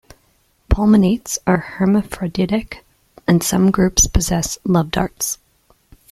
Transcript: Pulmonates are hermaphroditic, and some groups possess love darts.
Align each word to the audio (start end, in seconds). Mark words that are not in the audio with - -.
Pulmonates 0.67 1.37
are 1.45 1.57
hermaphroditic, 1.77 2.83
and 3.27 3.43
some 3.43 3.69
groups 3.69 4.07
possess 4.07 4.57
love 4.65 4.89
darts. 4.89 5.37